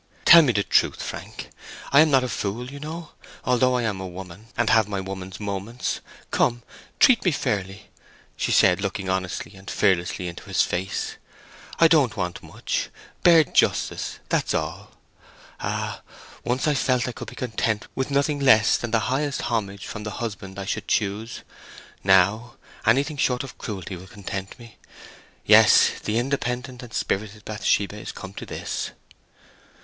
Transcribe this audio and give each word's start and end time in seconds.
Tell 0.25 0.41
me 0.41 0.51
the 0.51 0.63
truth, 0.63 0.99
Frank. 1.03 1.51
I 1.91 1.99
am 1.99 2.09
not 2.09 2.23
a 2.23 2.27
fool, 2.27 2.71
you 2.71 2.79
know, 2.79 3.09
although 3.45 3.75
I 3.75 3.83
am 3.83 4.01
a 4.01 4.07
woman, 4.07 4.47
and 4.57 4.67
have 4.71 4.87
my 4.87 4.99
woman's 4.99 5.39
moments. 5.39 5.99
Come! 6.31 6.63
treat 6.99 7.23
me 7.23 7.29
fairly," 7.29 7.91
she 8.35 8.51
said, 8.51 8.81
looking 8.81 9.09
honestly 9.09 9.55
and 9.55 9.69
fearlessly 9.69 10.27
into 10.27 10.45
his 10.45 10.63
face. 10.63 11.17
"I 11.79 11.87
don't 11.87 12.17
want 12.17 12.41
much; 12.41 12.89
bare 13.21 13.43
justice—that's 13.43 14.55
all! 14.55 14.89
Ah! 15.59 16.01
once 16.43 16.67
I 16.67 16.73
felt 16.73 17.07
I 17.07 17.11
could 17.11 17.29
be 17.29 17.35
content 17.35 17.85
with 17.93 18.09
nothing 18.09 18.39
less 18.39 18.77
than 18.77 18.89
the 18.89 19.01
highest 19.11 19.41
homage 19.51 19.85
from 19.85 20.01
the 20.01 20.09
husband 20.17 20.57
I 20.57 20.65
should 20.65 20.87
choose. 20.87 21.43
Now, 22.03 22.55
anything 22.87 23.17
short 23.17 23.43
of 23.43 23.59
cruelty 23.59 23.95
will 23.95 24.07
content 24.07 24.57
me. 24.57 24.79
Yes! 25.45 25.91
the 26.03 26.17
independent 26.17 26.81
and 26.81 26.91
spirited 26.91 27.45
Bathsheba 27.45 27.97
is 27.97 28.11
come 28.11 28.33
to 28.33 28.47
this!" 28.47 28.89